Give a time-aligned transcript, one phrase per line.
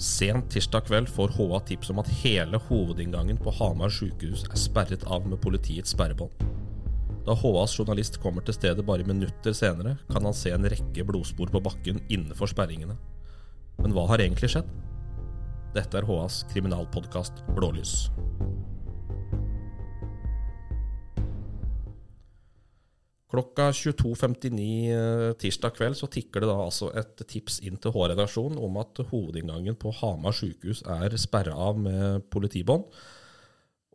[0.00, 5.04] Sent tirsdag kveld får HA tips om at hele hovedinngangen på Hamar sykehus er sperret
[5.06, 6.34] av med politiets sperrebånd.
[7.24, 11.52] Da HAs journalist kommer til stedet bare minutter senere, kan han se en rekke blodspor
[11.52, 12.98] på bakken innenfor sperringene.
[13.78, 14.68] Men hva har egentlig skjedd?
[15.74, 18.10] Dette er HAs kriminalpodkast Blålys.
[23.34, 24.62] Klokka 22.59
[24.94, 29.00] eh, tirsdag kveld så tikker det da altså et tips inn til H-redaksjonen om at
[29.10, 32.86] hovedinngangen på Hamar sykehus er sperra av med politibånd,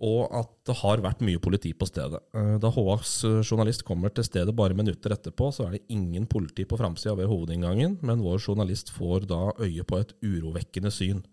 [0.03, 2.19] og at det har vært mye politi på stedet.
[2.35, 3.13] Eh, da HAs
[3.47, 7.31] journalist kommer til stedet bare minutter etterpå, så er det ingen politi på framsida ved
[7.31, 11.23] hovedinngangen, men vår journalist får da øye på et urovekkende syn.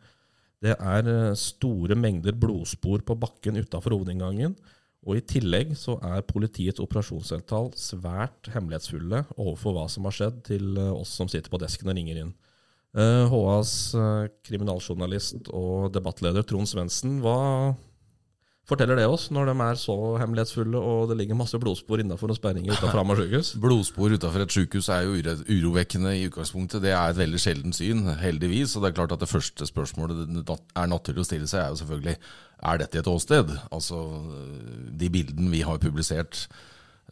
[0.63, 4.55] Det er eh, store mengder blodspor på bakken utafor hovedinngangen.
[5.07, 10.75] Og I tillegg så er politiets operasjonssentral svært hemmelighetsfulle overfor hva som har skjedd, til
[10.75, 12.35] eh, oss som sitter på desken og ringer inn.
[12.97, 17.75] HAs eh, kriminaljournalist og debattleder Trond Svendsen, hva
[18.67, 22.39] forteller det oss når de er så hemmelighetsfulle og det ligger masse blodspor innafor og
[22.39, 23.53] sperringer utenfor Hamar sykehus?
[23.63, 26.83] Blodspor utenfor et sykehus er jo urovekkende i utgangspunktet.
[26.83, 28.75] Det er et veldig sjeldent syn, heldigvis.
[28.75, 31.75] Og det er klart at det første spørsmålet det er naturlig å stille seg, er
[31.75, 32.17] jo selvfølgelig
[32.67, 33.53] er dette et åsted?
[33.71, 34.01] Altså,
[34.97, 36.47] De bildene vi har publisert,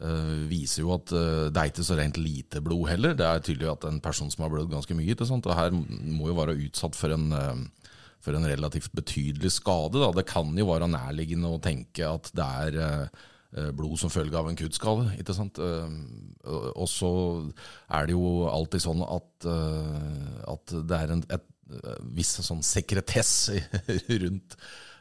[0.01, 3.15] uh, viser jo at uh, det er ikke så rent lite blod heller.
[3.15, 5.45] Det er tydelig at en person som har blødd ganske mye, ikke sant?
[5.45, 7.91] og her må jo være utsatt for en, uh,
[8.25, 10.01] for en relativt betydelig skade.
[10.01, 10.11] Da.
[10.17, 14.57] Det kan jo være nærliggende å tenke at det er blod som følge av en
[14.59, 15.13] kuttskade.
[15.21, 15.61] ikke sant?
[15.61, 17.11] Og så
[17.87, 19.47] er det jo alltid sånn at,
[20.51, 21.45] at det er en et,
[22.15, 23.49] viss sånn sekretess
[24.23, 24.57] rundt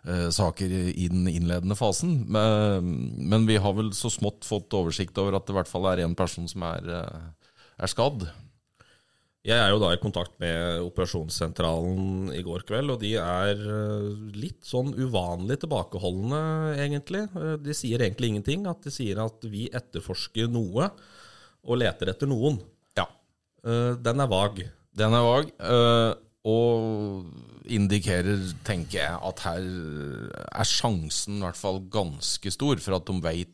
[0.09, 2.23] eh, saker i den innledende fasen.
[2.29, 6.05] Men, vi har vel så smått fått oversikt over at det i hvert fall er
[6.05, 8.27] én person som er, eh, er, skadd.
[9.45, 14.07] Jeg er jo da i kontakt med operasjonssentralen i går kveld, og de er eh,
[14.41, 16.41] litt sånn uvanlig tilbakeholdne,
[16.81, 17.27] egentlig.
[17.37, 18.65] Eh, de sier egentlig ingenting.
[18.71, 20.89] At de sier at vi etterforsker noe
[21.65, 22.57] og leter etter noen.
[22.97, 23.05] Ja.
[23.65, 24.65] Den er vag.
[24.97, 25.53] Den er vag.
[26.45, 27.25] Og
[27.65, 29.69] indikerer, tenker jeg, at her
[30.45, 33.54] er sjansen i hvert fall ganske stor for at de veit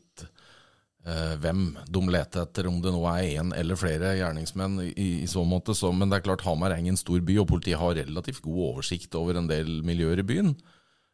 [1.41, 5.41] hvem de leter etter, om det nå er én eller flere gjerningsmenn i, i, så
[5.47, 5.73] måte.
[5.73, 8.59] Så, men det er klart Hamar er ingen stor by, og politiet har relativt god
[8.67, 10.53] oversikt over en del miljøer i byen.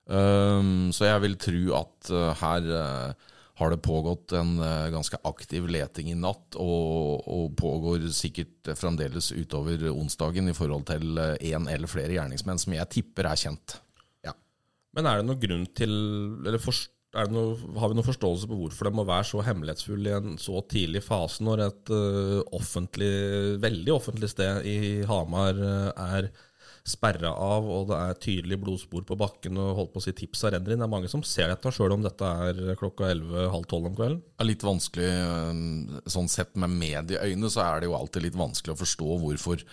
[0.07, 5.17] Um, så jeg vil tro at uh, her uh, har det pågått en uh, ganske
[5.27, 11.67] aktiv leting i natt, og, og, pågår sikkert fremdeles utover onsdagen i forhold til én
[11.67, 13.79] eh, eller flere gjerningsmenn som jeg tipper er kjent.
[14.23, 14.35] Ja.
[14.95, 15.91] Men er det noen grunn til
[16.45, 16.79] eller for,
[17.31, 20.61] noe, Har vi noen forståelse på hvorfor det må være så hemmelighetsfull i en så
[20.69, 23.13] tidlig fase, når et uh, offentlig,
[23.63, 24.77] veldig offentlig sted i
[25.09, 26.29] Hamar uh, er
[26.87, 30.53] sperra av, og det er tydelige blodspor på bakken, og holdt på å si tipsa
[30.53, 30.79] renner inn.
[30.79, 34.21] Det er mange som ser dette, sjøl om dette er klokka 11-halv 12 om kvelden.
[34.23, 38.39] Det er litt vanskelig, eh, sånn sett med medieøyne, så er det jo alltid litt
[38.39, 39.65] vanskelig å forstå hvorfor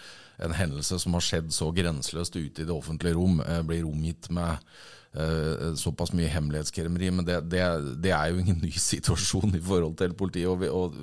[0.42, 3.38] en hendelse som har skjedd så grenseløst ute i det offentlige rom,
[3.68, 4.58] blir omgitt med
[5.78, 7.10] såpass mye hemmelighetskremmeri.
[7.14, 7.62] Men det, det,
[8.02, 10.48] det, er jo ingen ny situasjon i forhold til politiet.
[10.50, 10.96] og, vi, og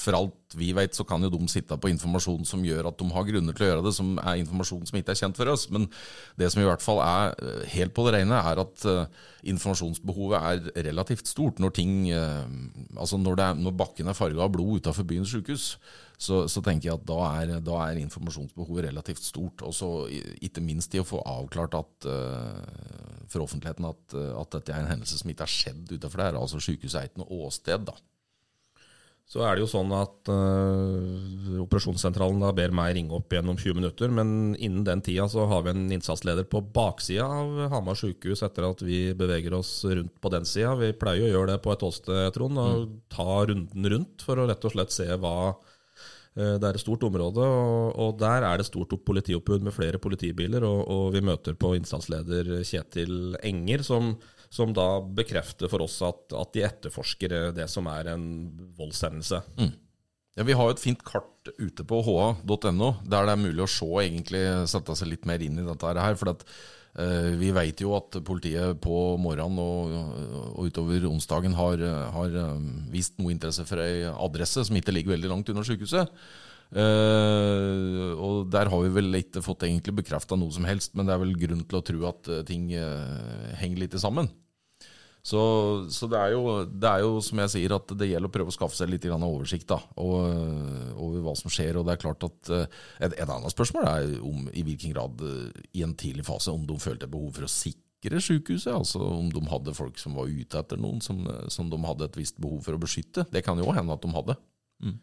[0.00, 3.08] for alt vi vet, så kan jo de sitte på informasjon som gjør at de
[3.14, 5.66] har grunner til å gjøre det, som er informasjon som ikke er kjent for oss.
[5.74, 5.86] Men
[6.40, 10.48] det som i hvert fall er eh, helt på det rene, er at uh, informasjonsbehovet
[10.50, 11.60] er relativt stort.
[11.62, 12.46] Når, ting, uh,
[12.98, 15.74] altså når, er, når bakken er farga av blod utafor byens sykehus,
[16.14, 19.66] så, så, tenker jeg at da er, da er informasjonsbehovet relativt stort.
[19.66, 19.90] Og så
[20.46, 22.06] ikke minst i å få avklart at,
[23.28, 26.38] for offentligheten at, at, dette er en hendelse som ikke har skjedd utafor der.
[26.38, 27.90] Altså Sykehuset er ikke noe åsted.
[27.90, 27.98] da.
[29.24, 33.56] Så er det jo sånn at uh, operasjonssentralen da ber meg ringe opp igjen om
[33.56, 37.96] 20 minutter, men innen den tida så har vi en innsatsleder på baksida av Hamar
[37.98, 40.74] sykehus etter at vi beveger oss rundt på den sida.
[40.78, 42.98] Vi pleier å gjøre det på et åsted, Trond, og mm.
[43.16, 45.56] ta runden rundt for å rett og slett se hva uh,
[46.36, 50.68] Det er et stort område, og, og der er det stort politioppbud med flere politibiler,
[50.68, 54.18] og, og vi møter på innsatsleder Kjetil Enger, som
[54.54, 58.26] som da bekrefter for oss at, at de etterforsker det som er en
[58.78, 59.40] voldshendelse.
[59.58, 59.72] Mm.
[60.34, 63.70] Ja, Vi har jo et fint kart ute på ha.no, der det er mulig å
[63.70, 66.16] se, egentlig sette seg litt mer inn i dette her.
[66.18, 66.46] for at
[66.98, 69.94] uh, Vi vet jo at politiet på morgenen og,
[70.54, 71.82] og utover onsdagen har,
[72.14, 76.10] har, eh, vist noe interesse for ei adresse som ikke ligger veldig langt unna sykehuset.
[76.74, 81.14] Uh, og der har vi vel ikke fått egentlig bekrefta noe som helst, men det
[81.14, 84.32] er vel grunn til å tro at ting henger litt sammen.
[85.24, 85.40] Så,
[85.88, 88.52] så det, er jo, det, er jo, som jeg sier, at det gjelder å prøve
[88.52, 91.78] å skaffe seg litt oversikt da, over hva som skjer.
[91.80, 95.24] og det er klart at Et, et annet spørsmål er om i hvilken grad
[95.72, 98.74] i en tidlig fase om de følte behov for å sikre sykehuset.
[98.74, 102.20] Altså om de hadde folk som var ute etter noen som, som de hadde et
[102.20, 103.24] visst behov for å beskytte.
[103.32, 104.36] Det kan jo hende at de hadde.
[104.84, 105.00] Mm.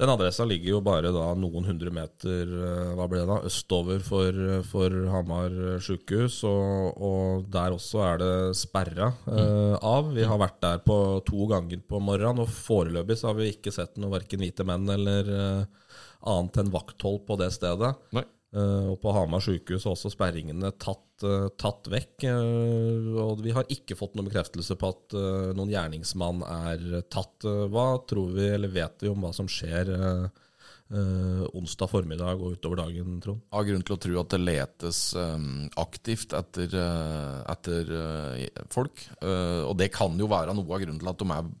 [0.00, 4.00] Den adressa ligger jo bare da noen hundre meter eh, hva ble det da, østover
[4.00, 4.38] for,
[4.70, 5.52] for Hamar
[5.84, 10.08] sykehus, og, og, der også er det sperra eh, av.
[10.16, 10.96] Vi har vært der på
[11.28, 14.88] to ganger på morgenen, og foreløpig så har vi ikke sett noe verken hvite menn
[14.88, 15.94] eller eh,
[16.32, 17.92] annet enn vakthold på det stedet.
[18.16, 18.24] Nei.
[18.50, 22.26] Uh, og på Hamar sykehus er også sperringene tatt, uh, tatt vekk.
[22.26, 25.16] Uh, og vi har ikke fått noen bekreftelse på at
[25.54, 27.46] noen gjerningsmann er tatt.
[27.46, 29.90] hva tror vi, eller vet vi om hva som skjer
[30.90, 33.44] onsdag formiddag og utover dagen, Trond?
[33.54, 35.02] Av grunn til å tro at det letes
[35.78, 36.74] aktivt etter,
[37.46, 37.92] etter
[38.74, 39.04] folk.
[39.22, 41.52] og det kan jo være noe av grunnen til at de er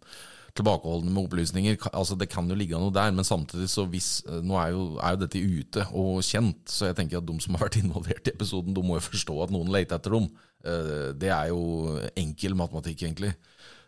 [0.56, 1.78] tilbakeholdne med opplysninger.
[1.92, 4.84] Altså Det kan jo ligge noe der, men samtidig så hvis eh, Nå er jo,
[4.98, 8.30] er jo dette ute og kjent, så jeg tenker at de som har vært involvert
[8.30, 10.30] i episoden, de må jo forstå at noen leter etter dem.
[10.64, 13.34] Eh, det er jo enkel matematikk, egentlig.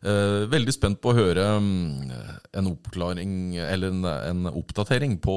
[0.03, 2.15] Eh, veldig spent på å høre mm,
[2.59, 3.93] en oppklaring, eller
[4.31, 5.37] en, oppdatering på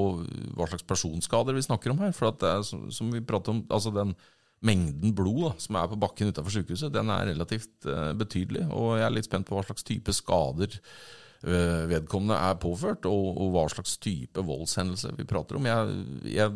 [0.58, 2.16] hva slags personskader vi snakker om her.
[2.18, 4.16] For at det er som vi prater om, altså den
[4.66, 8.66] mengden blod da, som er på bakken utenfor sykehuset, den er relativt uh, betydelig.
[8.72, 13.36] Og jeg er litt spent på hva slags type skader uh, vedkommende er påført, og,
[13.36, 15.70] og, hva slags type voldshendelse vi prater om.
[15.70, 16.56] Jeg, jeg,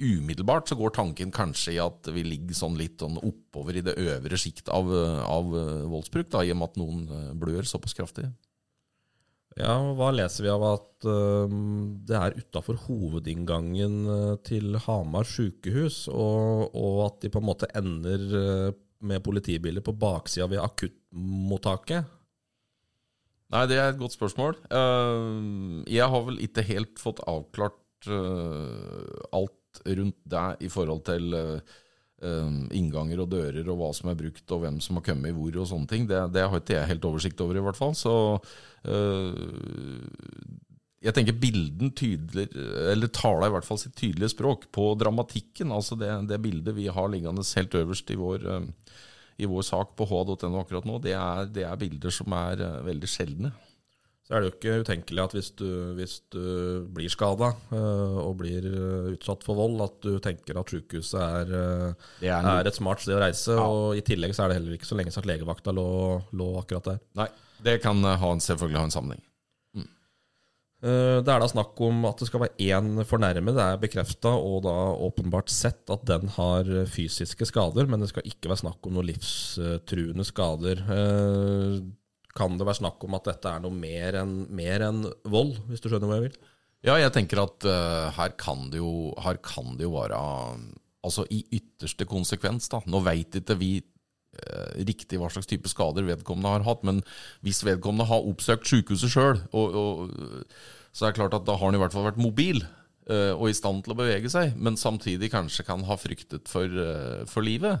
[0.00, 3.98] umiddelbart så går tanken kanskje i at vi ligger sånn litt sånn oppover i det
[4.00, 4.88] øvre sjikt av,
[5.24, 5.50] av
[5.92, 8.30] voldsbruk, da, i og med at noen eh, blør såpass kraftig.
[9.58, 11.50] Ja, Hva leser vi av at uh,
[12.06, 17.70] det er utafor hovedinngangen uh, til Hamar sykehus, og, og, at de på en måte
[17.74, 22.16] ender uh, med politibiler på baksida ved akuttmottaket?
[23.50, 24.52] Nei, det er et godt spørsmål.
[25.90, 31.64] jeg har vel ikke helt fått avklart alt rundt deg i forhold til Um,
[32.20, 35.68] innganger og dører og hva som er brukt, og hvem som har kommet hvor og
[35.70, 36.08] sånne ting.
[36.10, 37.94] Det, det har ikke jeg helt oversikt over, i hvert fall.
[37.96, 38.12] Så
[38.84, 39.38] øh,
[41.00, 42.50] jeg tenker bilden tydelig,
[42.92, 45.72] eller taler i hvert fall sitt tydelige språk på dramatikken.
[45.72, 48.98] Altså det, det bildet vi har liggende helt øverst i vår, uh,
[49.40, 52.84] i vår sak på h.no akkurat nå, det er, det er bilder som er uh,
[52.84, 53.54] veldig sjeldne
[54.30, 55.66] så er det jo ikke utenkelig at hvis du,
[55.96, 56.42] hvis du
[56.94, 61.18] blir skada uh, eh, og blir uh, utsatt for vold, at du tenker at sykehuset
[61.18, 63.56] er, uh, er, er, et smart sted å reise.
[63.58, 63.64] Ja.
[63.66, 65.88] Og I tillegg så er det heller ikke så lenge siden legevakta lå,
[66.30, 67.02] lå, akkurat der.
[67.18, 67.26] Nei,
[67.66, 69.26] det kan ha en, selvfølgelig ha en sammenheng.
[69.74, 69.90] Mm.
[71.26, 73.58] Det er da snakk om at det skal være én fornærmet.
[73.58, 74.76] Det er bekrefta og da
[75.10, 79.10] åpenbart sett at den har fysiske skader, men det skal ikke være snakk om noen
[79.10, 80.86] livstruende skader
[82.36, 85.90] kan det være snakk om at dette er noe mer enn, en vold, hvis du
[85.90, 86.38] skjønner hva jeg vil?
[86.86, 90.20] Ja, jeg tenker at uh, her, kan jo, her kan det jo være
[91.00, 92.82] Altså i ytterste konsekvens, da.
[92.84, 96.98] Nå veit ikke vi uh, riktig hva slags type skader vedkommende har hatt, men
[97.40, 101.80] hvis vedkommende har oppsøkt sykehuset sjøl, så er det klart at da har han i
[101.80, 105.64] hvert fall vært mobil uh, og i stand til å bevege seg, men samtidig kanskje
[105.70, 106.68] kan ha fryktet for,
[107.32, 107.80] for livet.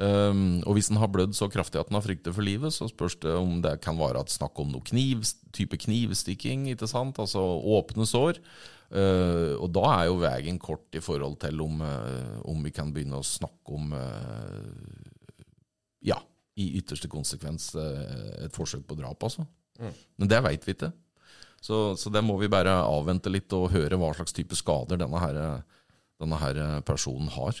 [0.00, 2.86] Um, og hvis den har blødd så kraftig at den har frykter for livet, så
[2.88, 7.20] spørs det om det kan være at snakk om noe kniv, type knivstikking, ikke sant?
[7.20, 7.42] altså
[7.76, 8.40] åpne sår.
[8.90, 12.88] Uh, og da er jo veien kort i forhold til om, uh, om vi kan
[12.94, 14.64] begynne å snakke om uh,
[16.00, 16.16] Ja,
[16.56, 19.44] i ytterste konsekvens et forsøk på drap, altså.
[19.76, 19.92] Mm.
[20.16, 20.90] Men det veit vi ikke.
[21.60, 25.20] Så, så, det må vi bare avvente litt og høre hva slags type skader denne,
[25.20, 25.60] her,
[26.20, 27.60] denne her personen har.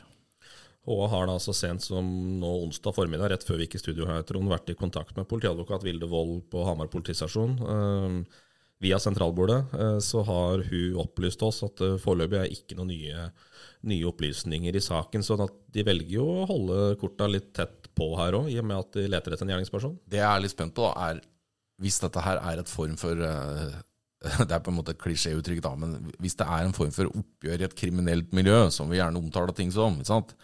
[0.88, 2.06] HA har da så sent som
[2.40, 5.28] nå onsdag formiddag, rett før vi gikk i studio her, Trond, vært i kontakt med
[5.28, 7.58] politiadvokat Vilde Wold på Hamar politistasjon.
[7.60, 8.38] Eh,
[8.80, 12.94] via sentralbordet eh, så har hun opplyst oss at det uh, foreløpig er ikke noen
[12.94, 13.26] nye,
[13.90, 15.24] nye, opplysninger i saken.
[15.26, 18.80] Så de velger jo å holde korta litt tett på her òg, i og med
[18.80, 19.98] at de leter etter en gjerningsperson.
[20.08, 21.20] Det jeg er litt spent på, da, er
[21.80, 23.76] hvis dette her er et form for eh,
[24.48, 27.12] det er på en måte et klisjéuttrykk, da, men hvis det er en form for
[27.20, 30.34] oppgjør i et kriminelt miljø, som vi gjerne omtaler ting som, ikke sant?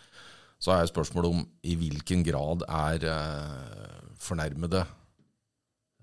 [0.63, 4.83] Så er spørsmålet om i hvilken grad er eh, fornærmede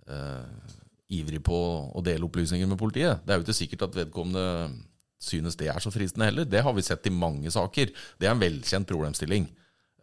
[0.08, 0.74] eh,
[1.14, 1.60] ivrig på
[1.94, 3.24] å dele opplysninger med politiet.
[3.24, 4.46] Det er jo ikke sikkert at vedkommende
[5.24, 6.48] synes det er så fristende heller.
[6.50, 7.92] Det har vi sett i mange saker.
[8.20, 9.48] Det er en velkjent problemstilling.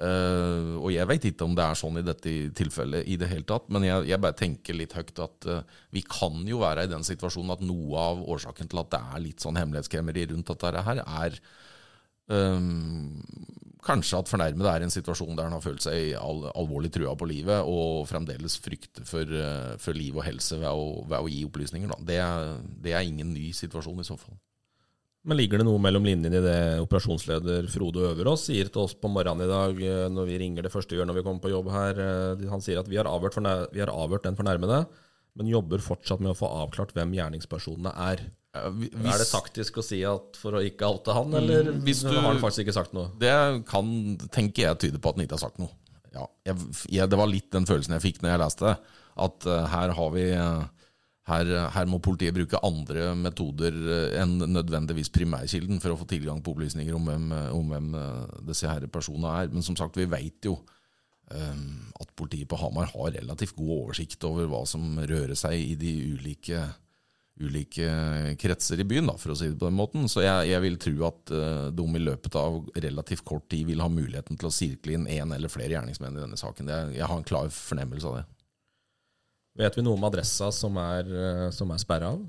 [0.01, 3.45] Uh, og jeg veit ikke om det er sånn i dette tilfellet i det hele
[3.45, 5.59] tatt, men jeg, jeg bare tenker litt høyt at uh,
[5.93, 9.23] vi kan jo være i den situasjonen at noe av årsaken til at det er
[9.27, 11.37] litt sånn hemmelighetskremmeri rundt dette her, er
[12.33, 13.21] um,
[13.85, 17.15] kanskje at fornærmede er i en situasjon der han har følt seg al alvorlig trua
[17.19, 21.31] på livet, og fremdeles frykter for, uh, for liv og helse ved å, ved å
[21.31, 21.93] gi opplysninger.
[22.07, 24.37] Det er, det, er, ingen ny situasjon i så fall.
[25.29, 29.11] Men ligger det noe mellom linjene i det operasjonsleder Frode Øverås sier til oss på
[29.13, 31.55] morgenen i dag, uh, når vi ringer det første vi gjør når vi kommer på
[31.55, 32.03] jobb her?
[32.03, 33.39] Uh, han sier at vi har, avhørt,
[33.73, 34.85] vi har avhørt den fornærmede,
[35.39, 38.29] men jobber fortsatt med å få avklart hvem gjerningspersonene er.
[38.51, 42.09] Hvis, er det taktisk å si at for å ikke oute han, eller mm, du,
[42.17, 43.13] har han faktisk ikke sagt noe?
[43.21, 43.35] Det
[43.69, 43.93] kan,
[44.35, 45.71] tenker jeg tyder på at han ikke har sagt noe.
[46.11, 46.57] Ja, jeg,
[46.91, 48.75] jeg, det var litt den følelsen jeg fikk når jeg leste det.
[49.23, 50.65] At uh, her har vi uh,
[51.31, 56.43] her, her, må politiet bruke andre metoder uh, enn nødvendigvis primærkilden for å få tilgang
[56.43, 57.89] på opplysninger om hvem, om hvem
[58.51, 59.55] disse her personene er.
[59.55, 60.59] Men som sagt, vi veit jo
[61.31, 65.93] at politiet på Hamar har relativt god oversikt over hva som rører seg i de
[66.17, 66.65] ulike
[67.41, 67.87] ulike
[68.41, 70.09] kretser i byen, da, for å si det på den måten.
[70.11, 73.83] Så jeg, jeg vil tro at uh, de i løpet av relativt kort tid vil
[73.83, 76.69] ha muligheten til å sirkle inn én eller flere gjerningsmenn i denne saken.
[76.69, 78.27] Det, jeg har en klar fornemmelse av det.
[79.61, 82.27] Vet vi noe om adressa som er, uh, som er sperra av?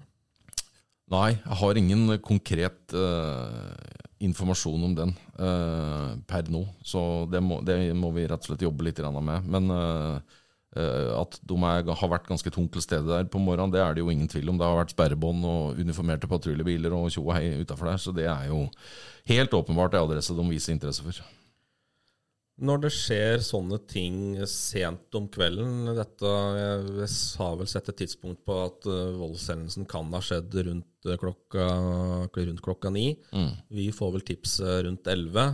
[1.12, 3.75] Nei, jeg har ingen konkret uh,
[4.24, 5.18] informasjon om den
[6.30, 6.60] per nå.
[6.86, 9.48] Så det må, det må, vi rett og slett jobbe litt med.
[9.50, 10.20] Men Eh,
[10.71, 14.05] at de er, har vært ganske tungt til stede der på morgenen, det er det
[14.05, 14.59] jo ingen tvil om.
[14.59, 18.29] Det har vært sperrebånd og uniformerte patruljebiler og tjo og hei utafor der, så det
[18.31, 18.63] er jo
[19.27, 21.19] helt åpenbart en adresse de viser interesse for.
[22.61, 27.07] Når det skjer sånne ting sent om kvelden dette, Jeg
[27.41, 31.65] har vel sett et tidspunkt på at uh, voldshendelsen kan ha skjedd rundt uh, klokka,
[32.37, 33.15] rundt klokka ni.
[33.33, 33.51] Mm.
[33.73, 35.47] Vi får vel tips rundt elleve.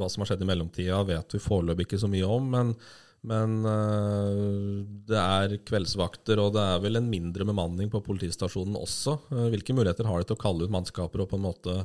[0.00, 2.48] Hva som har skjedd i mellomtida, vet vi foreløpig ikke så mye om.
[2.56, 2.72] men
[3.24, 9.16] men uh, det er kveldsvakter, og det er vel en mindre bemanning på politistasjonen også.
[9.30, 11.78] Uh, hvilke muligheter har de til å kalle ut mannskaper og på en måte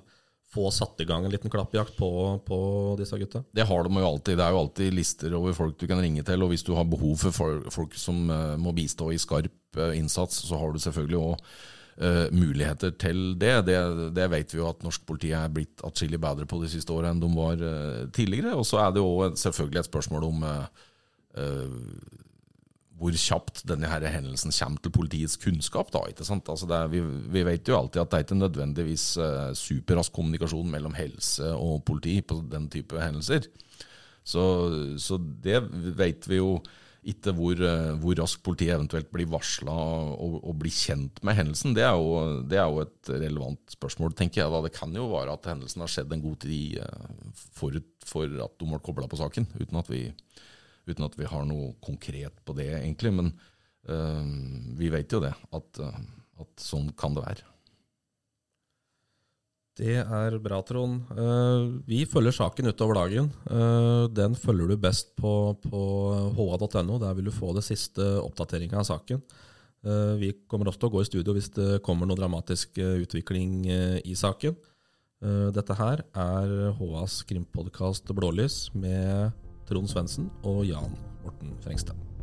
[0.49, 2.11] få satt i gang en liten klappjakt på,
[2.43, 2.59] på
[2.99, 3.43] disse gutta?
[3.55, 4.39] Det har de jo alltid.
[4.39, 6.43] Det er jo alltid lister over folk du kan ringe til.
[6.43, 10.59] Og hvis du har behov for folk som uh, må bistå i skarp innsats, så
[10.59, 11.51] har du selvfølgelig òg
[11.99, 13.65] Uh, muligheter til det.
[13.67, 13.75] det.
[14.15, 14.29] det.
[14.31, 17.19] vet vi jo at norsk politi er blitt atskillig bedre på de siste årene enn
[17.19, 18.53] de var uh, tidligere.
[18.55, 20.85] Og så er det jo selvfølgelig et spørsmål om uh,
[21.39, 22.19] Eh,
[22.99, 25.91] hvor kjapt denne her hendelsen kommer til politiets kunnskap.
[25.95, 26.49] da, ikke sant?
[26.51, 26.99] Altså er, vi,
[27.31, 31.85] vi, vet jo alltid at det er ikke nødvendigvis uh, superrask kommunikasjon mellom helse og
[31.87, 33.47] politi på den type hendelser.
[34.27, 34.43] Så,
[34.99, 35.63] så det
[35.95, 36.59] vet vi jo
[37.07, 39.77] ikke hvor, uh, hvor raskt politiet eventuelt blir varsla
[40.11, 41.77] og, og, blir kjent med hendelsen.
[41.77, 44.51] Det er, jo, det er, jo, et relevant spørsmål, tenker jeg.
[44.51, 44.63] da.
[44.67, 48.59] Det kan jo være at hendelsen har skjedd en god tid uh, forut for at
[48.59, 50.09] de ble kobla på saken, uten at vi
[50.93, 53.13] uten at vi har noe konkret på det, egentlig.
[53.15, 53.31] Men
[53.89, 54.25] uh,
[54.79, 56.01] vi vet jo det, at, uh,
[56.41, 57.47] at, sånn kan det være.
[59.79, 61.07] Det er bra, Trond.
[61.15, 63.29] Uh, vi følger saken utover dagen.
[64.11, 65.83] den følger du best på, på
[66.35, 66.97] ha.no.
[66.99, 69.23] Der vil du få det siste oppdateringa av saken.
[70.19, 73.63] vi kommer også til å gå i studio hvis det kommer noe dramatisk utvikling
[74.03, 74.57] i saken.
[75.55, 79.31] dette her er HAs krimpodkast Blålys med
[79.69, 82.18] Trond Svendsen og Jan Morten Frengstad.